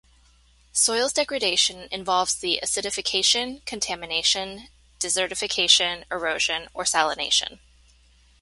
[0.71, 7.59] Soils degradation involves the acidification, contamination, desertification, erosion or salination.